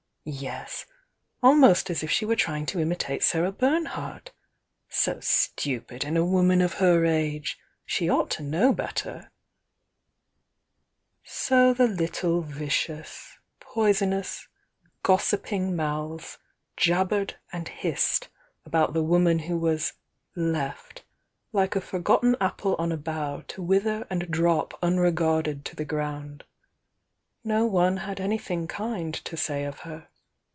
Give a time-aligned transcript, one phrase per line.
[0.23, 0.85] Yes!
[1.41, 4.31] almost as if she were trying to imitate Sarah Bernhardt!
[4.87, 7.57] So stupid m^a woman of her age!
[7.87, 9.25] She ought to know tet• uu
[11.25, 14.47] ^^f ^^^¥ ,v.'"°"s, poisonous,
[15.01, 16.37] gossiping mouths
[16.77, 18.29] !n^^, "°^,'"^^
[18.73, 19.93] ""^u* the woman who was
[20.35, 21.03] left
[21.51, 26.43] like a forgotten apple on a bough to wither and drop unregarded to the ground.
[27.43, 30.09] No one had anything kind to say of her.